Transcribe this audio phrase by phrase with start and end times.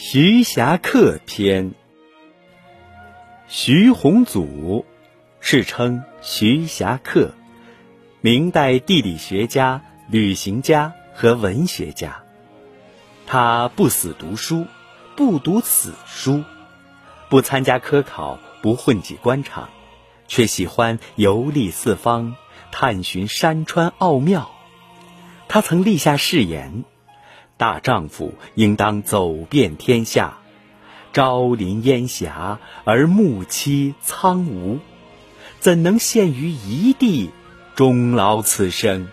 [0.00, 1.72] 徐霞客篇，
[3.48, 4.86] 徐宏祖，
[5.40, 7.34] 世称徐霞客，
[8.20, 12.22] 明代地理学家、旅行家和文学家。
[13.26, 14.68] 他不死读书，
[15.16, 16.44] 不读死书，
[17.28, 19.68] 不参加科考，不混迹官场，
[20.28, 22.36] 却喜欢游历四方，
[22.70, 24.48] 探寻山川奥妙。
[25.48, 26.84] 他曾立下誓言。
[27.58, 30.38] 大丈夫应当走遍天下，
[31.12, 34.78] 朝临烟霞而暮栖苍梧，
[35.58, 37.30] 怎能陷于一地，
[37.74, 39.08] 终老此生？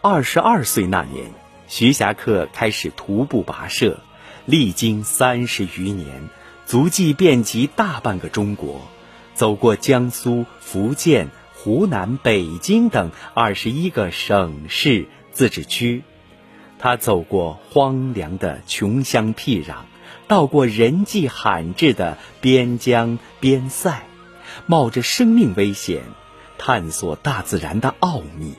[0.00, 1.26] 二十二岁那年，
[1.68, 4.00] 徐霞客开始徒步跋涉，
[4.46, 6.30] 历经三十余年，
[6.64, 8.80] 足迹遍及大半个中国，
[9.34, 16.02] 走过江苏、福建、湖南、北京等二十一个省市自治区。
[16.82, 19.82] 他走过荒凉的穷乡僻壤，
[20.26, 24.02] 到过人迹罕至的边疆边塞，
[24.66, 26.02] 冒着生命危险，
[26.58, 28.54] 探索大自然的奥秘，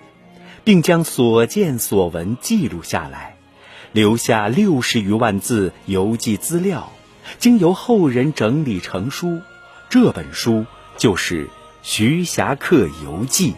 [0.64, 3.36] 并将所见所闻记录下来，
[3.92, 6.94] 留下六十余万字游记资料，
[7.40, 9.42] 经由后人整理成书。
[9.90, 11.48] 这本书就是
[11.82, 13.52] 《徐霞客游记》。《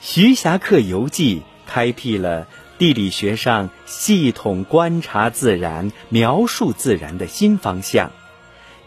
[0.00, 2.48] 徐霞客游记》开辟了。
[2.78, 8.10] 地理学上系统观察自然、描述自然的新方向，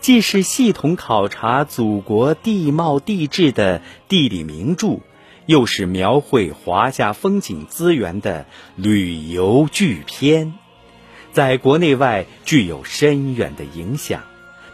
[0.01, 4.99] 既是系统考察祖国地貌地质的地理名著，
[5.45, 10.53] 又是描绘华夏风景资源的旅游巨篇，
[11.31, 14.23] 在国内外具有深远的影响，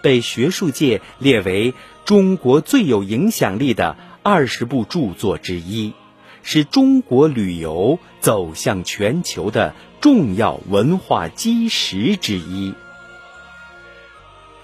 [0.01, 5.93] 被学术界列为中国最有影响力的二十部著作之一。
[6.43, 12.73] 是中国旅游走向全球的重要文化基石之一。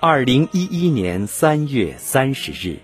[0.01, 2.79] 二零一一年三月三十日，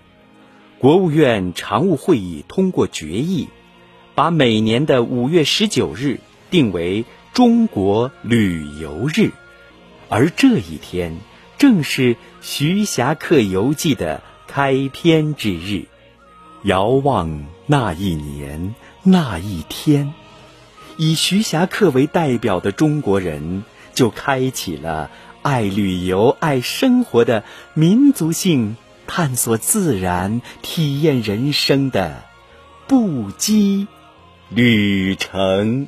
[0.78, 3.48] 国务院常务会议通过决议，
[4.14, 6.20] 把每年的五月十九日
[6.50, 9.30] 定为中国旅游日，
[10.08, 11.16] 而这一天
[11.58, 15.84] 正是《徐霞客游记》的开篇之日。
[16.64, 18.74] 遥望那一年。
[19.08, 20.14] 那一天，
[20.96, 23.62] 以徐霞客为代表的中国人
[23.94, 25.12] 就开启了
[25.42, 32.24] 爱旅游、爱生活的民族性探索自然、体验人生的
[32.88, 33.86] 不羁
[34.48, 35.86] 旅程。